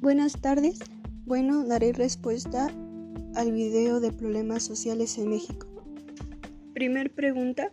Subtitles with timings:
[0.00, 0.78] Buenas tardes.
[1.24, 2.70] Bueno, daré respuesta
[3.34, 5.66] al video de problemas sociales en México.
[6.74, 7.72] Primer pregunta.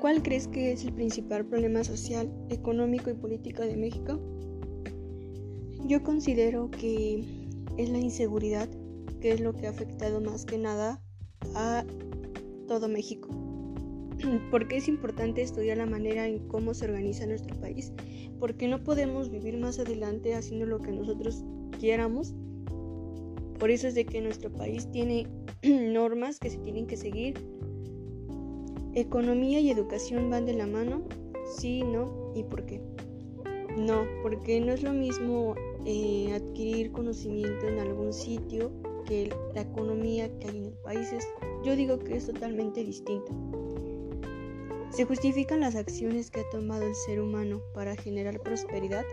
[0.00, 4.18] ¿Cuál crees que es el principal problema social, económico y político de México?
[5.84, 7.22] Yo considero que
[7.76, 8.68] es la inseguridad,
[9.20, 11.02] que es lo que ha afectado más que nada
[11.54, 11.84] a
[12.66, 13.47] todo México.
[14.50, 17.92] ¿Por qué es importante estudiar la manera en cómo se organiza nuestro país?
[18.38, 21.44] Porque no podemos vivir más adelante haciendo lo que nosotros
[21.78, 22.34] quieramos.
[23.58, 25.26] Por eso es de que nuestro país tiene
[25.62, 27.34] normas que se tienen que seguir.
[28.94, 31.02] Economía y educación van de la mano.
[31.56, 32.80] Sí, no y por qué.
[33.76, 38.72] No, porque no es lo mismo eh, adquirir conocimiento en algún sitio
[39.06, 41.08] que la economía que hay en el país.
[41.64, 43.32] yo digo que es totalmente distinto.
[44.90, 49.04] ¿Se justifican las acciones que ha tomado el ser humano para generar prosperidad?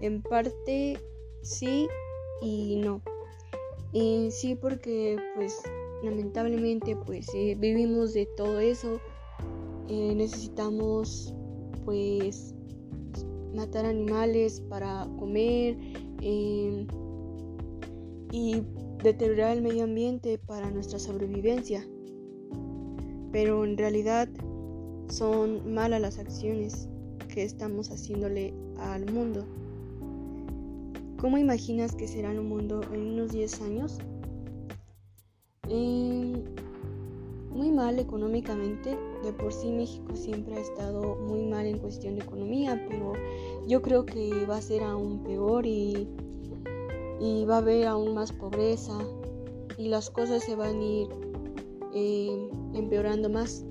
[0.00, 0.98] En parte
[1.42, 1.88] sí
[2.42, 3.02] y no.
[4.30, 5.62] sí porque pues
[6.02, 9.00] lamentablemente pues eh, vivimos de todo eso.
[9.88, 11.32] Eh, necesitamos
[11.84, 12.54] pues
[13.54, 15.76] matar animales para comer
[16.20, 16.86] em,
[18.32, 18.62] y
[19.02, 21.84] deteriorar el medio ambiente para nuestra sobrevivencia
[23.32, 24.28] pero en realidad
[25.08, 26.88] son malas las acciones
[27.28, 29.44] que estamos haciéndole al mundo.
[31.18, 33.98] ¿Cómo imaginas que será el mundo en unos 10 años?
[35.68, 36.44] Eh,
[37.50, 42.22] muy mal económicamente, de por sí México siempre ha estado muy mal en cuestión de
[42.22, 43.12] economía, pero
[43.68, 46.08] yo creo que va a ser aún peor y,
[47.20, 48.98] y va a haber aún más pobreza
[49.76, 51.08] y las cosas se van a ir
[51.94, 53.64] eh, empeorando más.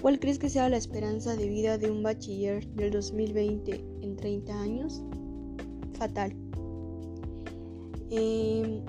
[0.00, 4.60] ¿Cuál crees que sea la esperanza de vida de un bachiller del 2020 en 30
[4.60, 5.02] años?
[5.94, 6.36] Fatal.
[8.10, 8.82] Em,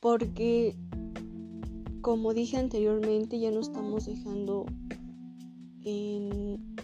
[0.00, 0.76] porque,
[2.00, 4.66] como dije anteriormente, ya no estamos dejando
[5.82, 6.76] en...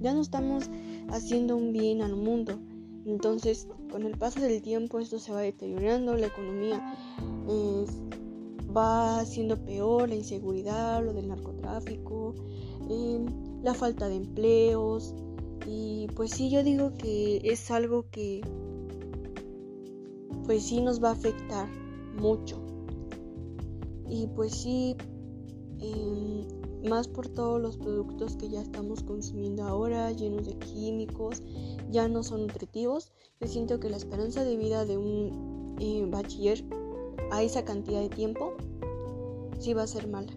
[0.00, 0.68] Ya no estamos
[1.10, 2.58] haciendo un bien al mundo.
[3.06, 6.82] Entonces, con el paso del tiempo esto se va deteriorando, la economía
[7.48, 7.90] es
[8.76, 12.34] va siendo peor la inseguridad, lo del narcotráfico,
[12.88, 13.26] em,
[13.62, 15.14] la falta de empleos.
[15.66, 18.42] Y pues sí, yo digo que es algo que
[20.44, 21.68] pues sí nos va a afectar
[22.20, 22.60] mucho.
[24.08, 24.96] Y pues sí,
[25.80, 26.46] em,
[26.88, 31.42] más por todos los productos que ya estamos consumiendo ahora, llenos de químicos,
[31.90, 33.12] ya no son nutritivos.
[33.40, 36.62] Yo siento que la esperanza de vida de un eh, bachiller
[37.34, 38.54] a esa cantidad de tiempo,
[39.58, 40.32] sí va a ser mala.